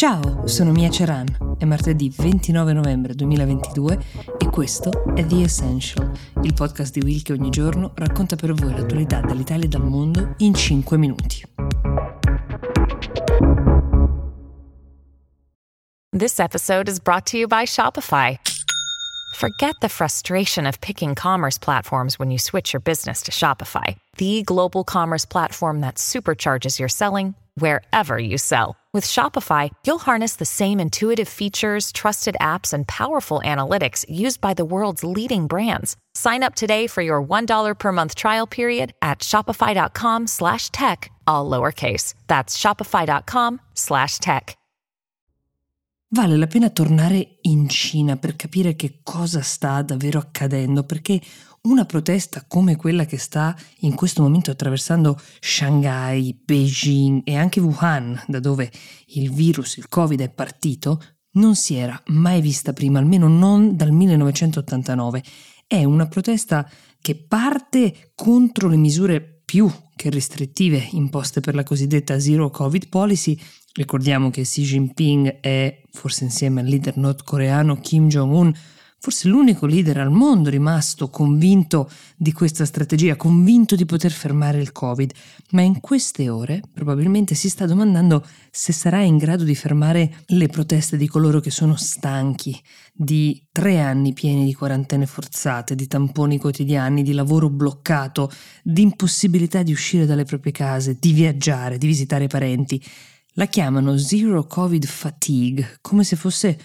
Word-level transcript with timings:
Ciao, 0.00 0.46
sono 0.46 0.72
Mia 0.72 0.88
Ceran. 0.88 1.56
È 1.58 1.66
martedì 1.66 2.08
29 2.08 2.72
novembre 2.72 3.14
2022 3.14 4.04
e 4.38 4.48
questo 4.48 5.14
è 5.14 5.26
The 5.26 5.42
Essential, 5.42 6.10
il 6.40 6.54
podcast 6.54 6.94
di 6.94 7.00
Will 7.04 7.20
che 7.20 7.34
ogni 7.34 7.50
giorno 7.50 7.92
racconta 7.96 8.34
per 8.34 8.54
voi 8.54 8.74
l'attualità 8.74 9.20
dall'Italia 9.20 9.66
e 9.66 9.68
dal 9.68 9.84
mondo 9.84 10.36
in 10.38 10.54
5 10.54 10.96
minuti. 10.96 11.42
This 16.16 16.38
episode 16.38 16.88
is 16.88 16.98
brought 16.98 17.30
to 17.32 17.36
you 17.36 17.46
by 17.46 17.66
Shopify. 17.66 18.38
Forget 19.36 19.74
the 19.82 19.88
frustration 19.90 20.64
of 20.64 20.78
picking 20.80 21.14
commerce 21.14 21.58
platforms 21.58 22.18
when 22.18 22.30
you 22.30 22.38
switch 22.38 22.72
your 22.72 22.80
business 22.82 23.20
to 23.20 23.30
Shopify, 23.30 23.96
the 24.16 24.40
global 24.44 24.82
commerce 24.82 25.26
platform 25.26 25.82
that 25.82 25.96
supercharges 25.96 26.78
your 26.78 26.88
selling 26.88 27.34
wherever 27.54 28.18
you 28.18 28.38
sell. 28.38 28.76
With 28.92 29.06
Shopify, 29.06 29.70
you'll 29.86 30.00
harness 30.00 30.36
the 30.36 30.44
same 30.44 30.80
intuitive 30.80 31.28
features, 31.28 31.92
trusted 31.92 32.36
apps, 32.40 32.72
and 32.72 32.86
powerful 32.88 33.40
analytics 33.44 34.04
used 34.08 34.40
by 34.40 34.54
the 34.54 34.64
world's 34.64 35.04
leading 35.04 35.46
brands. 35.46 35.96
Sign 36.14 36.42
up 36.42 36.56
today 36.56 36.88
for 36.88 37.00
your 37.00 37.22
$1 37.22 37.78
per 37.78 37.92
month 37.92 38.16
trial 38.16 38.48
period 38.48 38.92
at 39.00 39.20
shopify.com 39.20 40.26
slash 40.26 40.70
tech, 40.70 41.10
all 41.26 41.48
lowercase. 41.48 42.14
That's 42.26 42.58
shopify.com 42.58 43.60
slash 43.74 44.18
tech. 44.18 44.56
Vale 46.12 46.36
la 46.36 46.48
pena 46.48 46.70
tornare 46.70 47.38
in 47.42 47.68
Cina 47.68 48.16
per 48.16 48.34
capire 48.34 48.74
che 48.74 48.98
cosa 49.04 49.42
sta 49.42 49.80
davvero 49.82 50.18
accadendo, 50.18 50.82
perché 50.82 51.20
una 51.62 51.84
protesta 51.84 52.44
come 52.46 52.76
quella 52.76 53.04
che 53.04 53.18
sta 53.18 53.54
in 53.80 53.94
questo 53.94 54.22
momento 54.22 54.50
attraversando 54.50 55.20
Shanghai, 55.40 56.38
Beijing 56.42 57.22
e 57.24 57.36
anche 57.36 57.60
Wuhan, 57.60 58.22
da 58.26 58.40
dove 58.40 58.70
il 59.08 59.30
virus, 59.30 59.76
il 59.76 59.88
Covid 59.88 60.20
è 60.20 60.30
partito, 60.30 61.02
non 61.32 61.54
si 61.54 61.74
era 61.74 62.00
mai 62.06 62.40
vista 62.40 62.72
prima, 62.72 62.98
almeno 62.98 63.28
non 63.28 63.76
dal 63.76 63.92
1989. 63.92 65.22
È 65.66 65.84
una 65.84 66.06
protesta 66.06 66.68
che 67.00 67.14
parte 67.14 68.12
contro 68.14 68.68
le 68.68 68.76
misure 68.76 69.42
più 69.44 69.70
che 69.94 70.10
restrittive 70.10 70.88
imposte 70.92 71.40
per 71.40 71.54
la 71.54 71.62
cosiddetta 71.62 72.18
Zero 72.18 72.50
Covid 72.50 72.88
Policy. 72.88 73.38
Ricordiamo 73.74 74.30
che 74.30 74.42
Xi 74.42 74.62
Jinping 74.62 75.40
è, 75.40 75.82
forse 75.92 76.24
insieme 76.24 76.60
al 76.62 76.66
leader 76.66 76.96
nordcoreano 76.96 77.76
Kim 77.76 78.08
Jong-un, 78.08 78.52
forse 79.00 79.28
l'unico 79.28 79.64
leader 79.64 79.96
al 79.96 80.10
mondo 80.10 80.50
rimasto 80.50 81.08
convinto 81.08 81.90
di 82.16 82.32
questa 82.32 82.66
strategia, 82.66 83.16
convinto 83.16 83.74
di 83.74 83.86
poter 83.86 84.10
fermare 84.10 84.60
il 84.60 84.72
Covid, 84.72 85.10
ma 85.52 85.62
in 85.62 85.80
queste 85.80 86.28
ore 86.28 86.60
probabilmente 86.70 87.34
si 87.34 87.48
sta 87.48 87.64
domandando 87.64 88.22
se 88.50 88.74
sarà 88.74 89.00
in 89.00 89.16
grado 89.16 89.44
di 89.44 89.54
fermare 89.54 90.22
le 90.26 90.48
proteste 90.48 90.98
di 90.98 91.08
coloro 91.08 91.40
che 91.40 91.50
sono 91.50 91.76
stanchi 91.76 92.60
di 92.92 93.42
tre 93.50 93.80
anni 93.80 94.12
pieni 94.12 94.44
di 94.44 94.52
quarantene 94.52 95.06
forzate, 95.06 95.74
di 95.74 95.86
tamponi 95.86 96.36
quotidiani, 96.38 97.02
di 97.02 97.14
lavoro 97.14 97.48
bloccato, 97.48 98.30
di 98.62 98.82
impossibilità 98.82 99.62
di 99.62 99.72
uscire 99.72 100.04
dalle 100.04 100.24
proprie 100.24 100.52
case, 100.52 100.98
di 101.00 101.12
viaggiare, 101.12 101.78
di 101.78 101.86
visitare 101.86 102.24
i 102.24 102.28
parenti. 102.28 102.84
La 103.34 103.46
chiamano 103.46 103.96
Zero 103.96 104.44
Covid 104.44 104.84
Fatigue, 104.84 105.78
come 105.80 106.04
se 106.04 106.16
fosse 106.16 106.58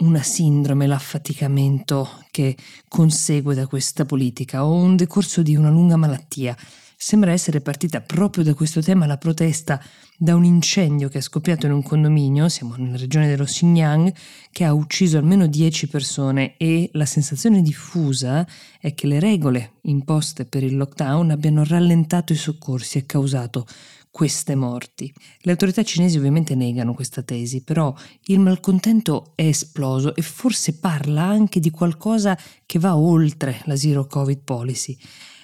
una 0.00 0.22
sindrome, 0.22 0.86
l'affaticamento 0.86 2.24
che 2.30 2.56
consegue 2.88 3.54
da 3.54 3.66
questa 3.66 4.04
politica 4.04 4.64
o 4.64 4.72
un 4.74 4.96
decorso 4.96 5.42
di 5.42 5.56
una 5.56 5.70
lunga 5.70 5.96
malattia. 5.96 6.56
Sembra 7.02 7.32
essere 7.32 7.62
partita 7.62 8.02
proprio 8.02 8.44
da 8.44 8.52
questo 8.52 8.82
tema 8.82 9.06
la 9.06 9.16
protesta 9.16 9.82
da 10.18 10.34
un 10.34 10.44
incendio 10.44 11.08
che 11.08 11.16
è 11.16 11.22
scoppiato 11.22 11.64
in 11.64 11.72
un 11.72 11.82
condominio, 11.82 12.50
siamo 12.50 12.74
nella 12.76 12.98
regione 12.98 13.26
dello 13.26 13.44
Xinjiang, 13.44 14.12
che 14.50 14.64
ha 14.64 14.74
ucciso 14.74 15.16
almeno 15.16 15.46
10 15.46 15.88
persone 15.88 16.58
e 16.58 16.90
la 16.92 17.06
sensazione 17.06 17.62
diffusa 17.62 18.46
è 18.78 18.92
che 18.94 19.06
le 19.06 19.18
regole 19.18 19.76
imposte 19.82 20.44
per 20.44 20.62
il 20.62 20.76
lockdown 20.76 21.30
abbiano 21.30 21.64
rallentato 21.64 22.34
i 22.34 22.36
soccorsi 22.36 22.98
e 22.98 23.06
causato 23.06 23.66
queste 24.10 24.54
morti. 24.54 25.12
Le 25.40 25.52
autorità 25.52 25.82
cinesi 25.82 26.18
ovviamente 26.18 26.54
negano 26.54 26.94
questa 26.94 27.22
tesi, 27.22 27.62
però 27.62 27.94
il 28.24 28.40
malcontento 28.40 29.32
è 29.34 29.44
esploso 29.44 30.14
e 30.14 30.22
forse 30.22 30.78
parla 30.78 31.22
anche 31.22 31.60
di 31.60 31.70
qualcosa 31.70 32.36
che 32.66 32.78
va 32.78 32.96
oltre 32.96 33.60
la 33.64 33.76
Zero 33.76 34.06
Covid 34.06 34.40
Policy. 34.42 34.96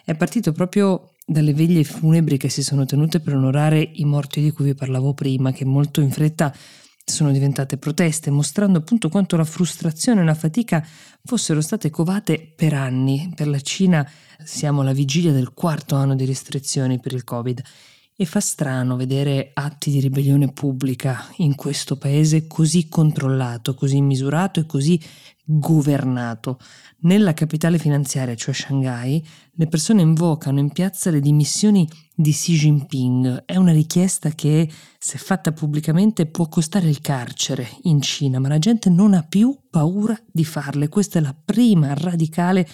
È 0.05 0.15
partito 0.15 0.53
proprio 0.53 1.13
dalle 1.25 1.55
veglie 1.55 1.83
funebri 1.85 2.37
che 2.37 2.49
si 2.49 2.63
sono 2.63 2.85
tenute 2.85 3.21
per 3.21 3.35
onorare 3.35 3.81
i 3.95 4.05
morti 4.05 4.41
di 4.41 4.51
cui 4.51 4.67
vi 4.67 4.75
parlavo 4.75 5.15
prima, 5.15 5.53
che 5.53 5.65
molto 5.65 6.01
in 6.01 6.11
fretta 6.11 6.55
sono 7.05 7.31
diventate 7.31 7.77
proteste, 7.79 8.31
mostrando 8.31 8.79
appunto 8.79 9.09
quanto 9.09 9.37
la 9.37 9.45
frustrazione 9.45 10.23
e 10.23 10.25
la 10.25 10.35
fatica 10.35 10.85
fossero 11.25 11.61
state 11.61 11.89
covate 11.89 12.53
per 12.55 12.75
anni. 12.75 13.33
Per 13.35 13.47
la 13.47 13.61
Cina 13.61 14.09
siamo 14.45 14.81
alla 14.81 14.93
vigilia 14.93 15.33
del 15.33 15.53
quarto 15.55 15.95
anno 15.95 16.17
di 16.17 16.25
restrizioni 16.25 16.99
per 16.99 17.13
il 17.13 17.23
Covid 17.23 17.63
e 18.19 18.25
fa 18.25 18.41
strano 18.41 18.97
vedere 18.97 19.51
atti 19.53 19.91
di 19.91 20.01
ribellione 20.01 20.51
pubblica 20.51 21.29
in 21.37 21.55
questo 21.55 21.99
paese 21.99 22.47
così 22.47 22.89
controllato, 22.89 23.75
così 23.75 24.01
misurato 24.01 24.61
e 24.61 24.67
così 24.67 24.99
governato. 25.47 26.59
Nella 27.01 27.33
capitale 27.33 27.79
finanziaria, 27.79 28.35
cioè 28.35 28.53
Shanghai, 28.53 29.25
le 29.53 29.67
persone 29.69 30.03
invocano 30.03 30.59
in 30.59 30.71
piazza 30.71 31.11
le 31.11 31.21
dimissioni 31.21 31.89
di 32.15 32.33
Xi 32.33 32.55
Jinping. 32.55 33.45
È 33.45 33.57
una 33.57 33.73
richiesta 33.73 34.31
che, 34.31 34.69
se 34.99 35.19
fatta 35.19 35.53
pubblicamente, 35.53 36.27
può 36.27 36.49
costare 36.49 36.89
il 36.89 37.01
carcere 37.01 37.69
in 37.83 38.01
Cina, 38.03 38.41
ma 38.41 38.49
la 38.49 38.59
gente 38.59 38.91
non 38.91 39.15
ha 39.15 39.23
più 39.23 39.57
paura 39.71 40.19
di 40.31 40.45
farle. 40.45 40.89
Questa 40.89 41.19
è 41.21 41.23
la 41.23 41.35
prima 41.35 41.95
radicale 41.95 42.67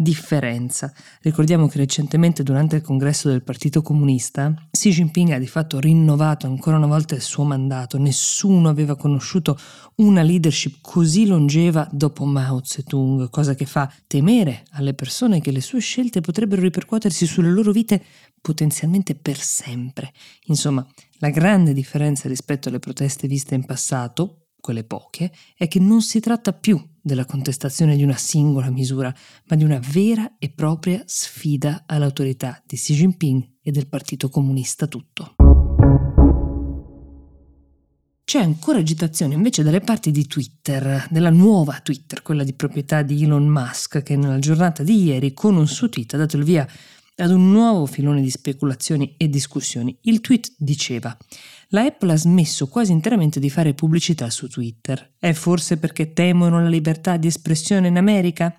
differenza. 0.00 0.90
Ricordiamo 1.20 1.66
che 1.66 1.76
recentemente 1.76 2.42
durante 2.42 2.76
il 2.76 2.82
congresso 2.82 3.28
del 3.28 3.42
Partito 3.42 3.82
Comunista 3.82 4.54
Xi 4.70 4.90
Jinping 4.90 5.32
ha 5.32 5.38
di 5.38 5.46
fatto 5.46 5.78
rinnovato 5.78 6.46
ancora 6.46 6.78
una 6.78 6.86
volta 6.86 7.14
il 7.14 7.20
suo 7.20 7.44
mandato. 7.44 7.98
Nessuno 7.98 8.70
aveva 8.70 8.96
conosciuto 8.96 9.58
una 9.96 10.22
leadership 10.22 10.78
così 10.80 11.26
longeva 11.26 11.86
dopo 11.92 12.19
Mao 12.24 12.60
Zedong, 12.62 13.30
cosa 13.30 13.54
che 13.54 13.66
fa 13.66 13.92
temere 14.06 14.64
alle 14.70 14.94
persone 14.94 15.40
che 15.40 15.50
le 15.50 15.60
sue 15.60 15.80
scelte 15.80 16.20
potrebbero 16.20 16.62
ripercuotersi 16.62 17.26
sulle 17.26 17.50
loro 17.50 17.72
vite 17.72 18.02
potenzialmente 18.40 19.14
per 19.14 19.38
sempre. 19.38 20.12
Insomma, 20.46 20.86
la 21.18 21.30
grande 21.30 21.72
differenza 21.72 22.28
rispetto 22.28 22.68
alle 22.68 22.78
proteste 22.78 23.28
viste 23.28 23.54
in 23.54 23.64
passato, 23.64 24.46
quelle 24.60 24.84
poche, 24.84 25.32
è 25.56 25.66
che 25.68 25.80
non 25.80 26.02
si 26.02 26.20
tratta 26.20 26.52
più 26.52 26.80
della 27.02 27.24
contestazione 27.24 27.96
di 27.96 28.02
una 28.02 28.16
singola 28.16 28.70
misura, 28.70 29.12
ma 29.46 29.56
di 29.56 29.64
una 29.64 29.80
vera 29.92 30.36
e 30.38 30.50
propria 30.50 31.02
sfida 31.06 31.84
all'autorità 31.86 32.62
di 32.66 32.76
Xi 32.76 32.94
Jinping 32.94 33.56
e 33.62 33.70
del 33.70 33.88
Partito 33.88 34.28
Comunista 34.28 34.86
tutto. 34.86 35.39
C'è 38.30 38.38
ancora 38.38 38.78
agitazione 38.78 39.34
invece 39.34 39.64
dalle 39.64 39.80
parti 39.80 40.12
di 40.12 40.24
Twitter, 40.28 41.04
della 41.10 41.30
nuova 41.30 41.80
Twitter, 41.82 42.22
quella 42.22 42.44
di 42.44 42.52
proprietà 42.52 43.02
di 43.02 43.24
Elon 43.24 43.48
Musk, 43.48 44.04
che 44.04 44.14
nella 44.14 44.38
giornata 44.38 44.84
di 44.84 45.02
ieri 45.02 45.34
con 45.34 45.56
un 45.56 45.66
suo 45.66 45.88
tweet 45.88 46.14
ha 46.14 46.18
dato 46.18 46.36
il 46.36 46.44
via 46.44 46.64
ad 47.16 47.30
un 47.32 47.50
nuovo 47.50 47.86
filone 47.86 48.22
di 48.22 48.30
speculazioni 48.30 49.16
e 49.16 49.28
discussioni. 49.28 49.98
Il 50.02 50.20
tweet 50.20 50.52
diceva 50.58 51.16
la 51.70 51.82
Apple 51.82 52.12
ha 52.12 52.16
smesso 52.16 52.68
quasi 52.68 52.92
interamente 52.92 53.40
di 53.40 53.50
fare 53.50 53.74
pubblicità 53.74 54.30
su 54.30 54.46
Twitter. 54.46 55.14
È 55.18 55.32
forse 55.32 55.78
perché 55.78 56.12
temono 56.12 56.62
la 56.62 56.68
libertà 56.68 57.16
di 57.16 57.26
espressione 57.26 57.88
in 57.88 57.96
America? 57.96 58.54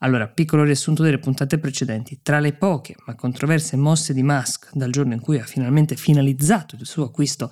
Allora, 0.00 0.28
piccolo 0.28 0.62
riassunto 0.62 1.02
delle 1.02 1.18
puntate 1.18 1.58
precedenti. 1.58 2.20
Tra 2.22 2.38
le 2.38 2.52
poche 2.52 2.94
ma 3.06 3.14
controverse 3.14 3.76
mosse 3.76 4.12
di 4.12 4.22
Musk 4.22 4.68
dal 4.74 4.90
giorno 4.90 5.14
in 5.14 5.20
cui 5.20 5.38
ha 5.38 5.44
finalmente 5.44 5.96
finalizzato 5.96 6.76
il 6.78 6.84
suo 6.84 7.04
acquisto 7.04 7.50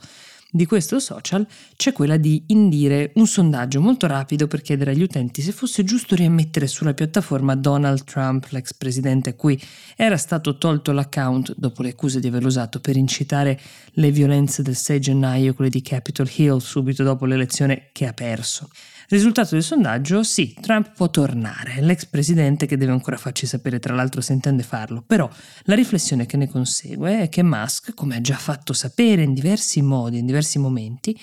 di 0.54 0.66
questo 0.66 1.00
social 1.00 1.44
c'è 1.74 1.90
quella 1.90 2.16
di 2.16 2.44
indire 2.46 3.10
un 3.16 3.26
sondaggio 3.26 3.80
molto 3.80 4.06
rapido 4.06 4.46
per 4.46 4.62
chiedere 4.62 4.92
agli 4.92 5.02
utenti 5.02 5.42
se 5.42 5.50
fosse 5.50 5.82
giusto 5.82 6.14
riammettere 6.14 6.68
sulla 6.68 6.94
piattaforma 6.94 7.56
Donald 7.56 8.04
Trump, 8.04 8.46
l'ex 8.50 8.72
presidente 8.72 9.30
a 9.30 9.34
cui 9.34 9.60
era 9.96 10.16
stato 10.16 10.56
tolto 10.56 10.92
l'account 10.92 11.54
dopo 11.56 11.82
le 11.82 11.88
accuse 11.88 12.20
di 12.20 12.28
averlo 12.28 12.46
usato 12.46 12.78
per 12.78 12.96
incitare 12.96 13.60
le 13.94 14.12
violenze 14.12 14.62
del 14.62 14.76
6 14.76 15.00
gennaio, 15.00 15.54
quelle 15.54 15.70
di 15.70 15.82
Capitol 15.82 16.30
Hill, 16.32 16.58
subito 16.58 17.02
dopo 17.02 17.26
l'elezione 17.26 17.88
che 17.90 18.06
ha 18.06 18.12
perso. 18.12 18.68
Risultato 19.08 19.54
del 19.54 19.62
sondaggio, 19.62 20.22
sì, 20.22 20.54
Trump 20.60 20.92
può 20.94 21.10
tornare, 21.10 21.80
l'ex 21.82 22.06
presidente 22.06 22.64
che 22.66 22.78
deve 22.78 22.92
ancora 22.92 23.16
farci 23.16 23.46
sapere 23.46 23.78
tra 23.78 23.94
l'altro 23.94 24.22
se 24.22 24.32
intende 24.32 24.62
farlo, 24.62 25.02
però 25.02 25.28
la 25.64 25.74
riflessione 25.74 26.24
che 26.24 26.38
ne 26.38 26.48
consegue 26.48 27.20
è 27.20 27.28
che 27.28 27.42
Musk, 27.42 27.92
come 27.94 28.16
ha 28.16 28.20
già 28.20 28.36
fatto 28.36 28.72
sapere 28.72 29.22
in 29.22 29.34
diversi 29.34 29.82
modi, 29.82 30.18
in 30.18 30.26
diversi 30.26 30.58
momenti, 30.58 31.18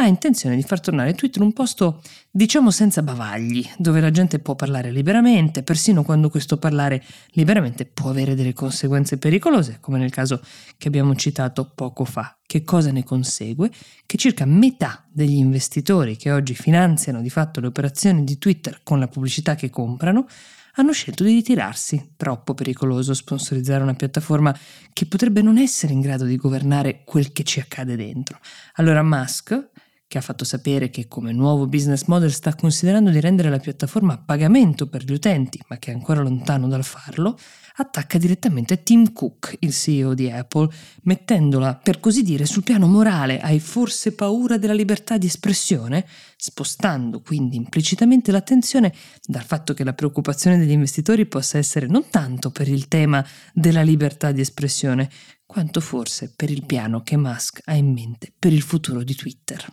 ha 0.00 0.06
intenzione 0.06 0.54
di 0.54 0.62
far 0.62 0.80
tornare 0.80 1.14
Twitter 1.14 1.42
un 1.42 1.52
posto, 1.52 2.00
diciamo, 2.30 2.70
senza 2.70 3.02
bavagli, 3.02 3.68
dove 3.78 4.00
la 4.00 4.12
gente 4.12 4.38
può 4.38 4.54
parlare 4.54 4.92
liberamente, 4.92 5.64
persino 5.64 6.04
quando 6.04 6.30
questo 6.30 6.56
parlare 6.56 7.02
liberamente 7.32 7.84
può 7.84 8.10
avere 8.10 8.36
delle 8.36 8.52
conseguenze 8.52 9.18
pericolose, 9.18 9.78
come 9.80 9.98
nel 9.98 10.10
caso 10.10 10.40
che 10.76 10.86
abbiamo 10.86 11.16
citato 11.16 11.72
poco 11.74 12.04
fa. 12.04 12.38
Che 12.46 12.62
cosa 12.62 12.92
ne 12.92 13.02
consegue? 13.02 13.70
Che 14.06 14.16
circa 14.16 14.44
metà 14.44 15.04
degli 15.10 15.36
investitori 15.36 16.16
che 16.16 16.30
oggi 16.30 16.54
finanziano 16.54 17.20
di 17.20 17.30
fatto 17.30 17.58
le 17.58 17.66
operazioni 17.66 18.22
di 18.22 18.38
Twitter 18.38 18.80
con 18.84 19.00
la 19.00 19.08
pubblicità 19.08 19.56
che 19.56 19.68
comprano 19.68 20.26
hanno 20.74 20.92
scelto 20.92 21.24
di 21.24 21.32
ritirarsi. 21.32 22.12
Troppo 22.16 22.54
pericoloso 22.54 23.14
sponsorizzare 23.14 23.82
una 23.82 23.94
piattaforma 23.94 24.56
che 24.92 25.06
potrebbe 25.06 25.42
non 25.42 25.58
essere 25.58 25.92
in 25.92 26.00
grado 26.00 26.24
di 26.24 26.36
governare 26.36 27.02
quel 27.04 27.32
che 27.32 27.42
ci 27.42 27.58
accade 27.58 27.96
dentro. 27.96 28.38
Allora 28.74 29.02
Musk 29.02 29.70
che 30.08 30.16
ha 30.16 30.22
fatto 30.22 30.44
sapere 30.44 30.88
che 30.88 31.06
come 31.06 31.32
nuovo 31.32 31.66
business 31.66 32.04
model 32.04 32.32
sta 32.32 32.54
considerando 32.54 33.10
di 33.10 33.20
rendere 33.20 33.50
la 33.50 33.58
piattaforma 33.58 34.14
a 34.14 34.18
pagamento 34.18 34.88
per 34.88 35.04
gli 35.04 35.12
utenti, 35.12 35.60
ma 35.68 35.76
che 35.76 35.90
è 35.90 35.94
ancora 35.94 36.22
lontano 36.22 36.66
dal 36.66 36.82
farlo, 36.82 37.38
attacca 37.76 38.16
direttamente 38.16 38.82
Tim 38.82 39.12
Cook, 39.12 39.56
il 39.60 39.72
CEO 39.72 40.14
di 40.14 40.30
Apple, 40.30 40.70
mettendola, 41.02 41.74
per 41.76 42.00
così 42.00 42.22
dire, 42.22 42.46
sul 42.46 42.62
piano 42.62 42.86
morale. 42.86 43.38
Hai 43.38 43.60
forse 43.60 44.14
paura 44.14 44.56
della 44.56 44.72
libertà 44.72 45.18
di 45.18 45.26
espressione? 45.26 46.06
Spostando 46.36 47.20
quindi 47.20 47.56
implicitamente 47.56 48.32
l'attenzione 48.32 48.94
dal 49.22 49.44
fatto 49.44 49.74
che 49.74 49.84
la 49.84 49.92
preoccupazione 49.92 50.56
degli 50.56 50.70
investitori 50.70 51.26
possa 51.26 51.58
essere 51.58 51.86
non 51.86 52.06
tanto 52.08 52.50
per 52.50 52.66
il 52.66 52.88
tema 52.88 53.24
della 53.52 53.82
libertà 53.82 54.32
di 54.32 54.40
espressione, 54.40 55.10
quanto 55.44 55.80
forse 55.80 56.32
per 56.34 56.50
il 56.50 56.64
piano 56.64 57.02
che 57.02 57.18
Musk 57.18 57.60
ha 57.64 57.74
in 57.74 57.92
mente 57.92 58.32
per 58.36 58.54
il 58.54 58.62
futuro 58.62 59.02
di 59.02 59.14
Twitter. 59.14 59.66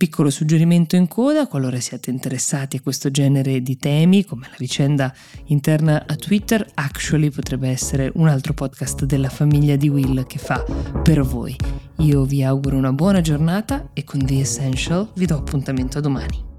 Piccolo 0.00 0.30
suggerimento 0.30 0.96
in 0.96 1.08
coda, 1.08 1.46
qualora 1.46 1.78
siate 1.78 2.08
interessati 2.08 2.78
a 2.78 2.80
questo 2.80 3.10
genere 3.10 3.60
di 3.60 3.76
temi, 3.76 4.24
come 4.24 4.46
la 4.48 4.56
vicenda 4.56 5.12
interna 5.48 6.04
a 6.06 6.16
Twitter, 6.16 6.66
Actually 6.72 7.28
potrebbe 7.28 7.68
essere 7.68 8.10
un 8.14 8.26
altro 8.26 8.54
podcast 8.54 9.04
della 9.04 9.28
famiglia 9.28 9.76
di 9.76 9.90
Will 9.90 10.26
che 10.26 10.38
fa 10.38 10.64
per 11.02 11.20
voi. 11.20 11.54
Io 11.98 12.24
vi 12.24 12.42
auguro 12.42 12.78
una 12.78 12.94
buona 12.94 13.20
giornata 13.20 13.90
e 13.92 14.02
con 14.04 14.24
The 14.24 14.40
Essential 14.40 15.10
vi 15.16 15.26
do 15.26 15.36
appuntamento 15.36 15.98
a 15.98 16.00
domani. 16.00 16.49